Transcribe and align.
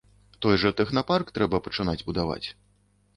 Той 0.45 0.55
жа 0.61 0.69
тэхнапарк 0.79 1.27
трэба 1.35 1.59
пачынаць 1.67 1.95
будаваць. 2.09 2.47